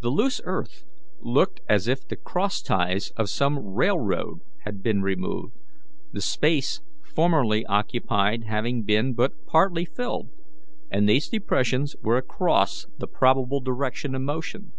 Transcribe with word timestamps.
The 0.00 0.08
loose 0.10 0.40
earth 0.42 0.84
looked 1.20 1.60
as 1.68 1.86
if 1.86 2.08
the 2.08 2.16
cross 2.16 2.60
ties 2.60 3.12
of 3.12 3.30
some 3.30 3.56
railroad 3.60 4.40
had 4.64 4.82
been 4.82 5.00
removed, 5.00 5.54
the 6.10 6.20
space 6.20 6.80
formerly 7.14 7.64
occupied 7.66 8.42
having 8.46 8.82
been 8.82 9.14
but 9.14 9.46
partly 9.46 9.84
filled, 9.84 10.30
and 10.90 11.08
these 11.08 11.28
depressions 11.28 11.94
were 12.02 12.16
across 12.16 12.86
the 12.98 13.06
probable 13.06 13.60
direction 13.60 14.16
of 14.16 14.22
motion. 14.22 14.72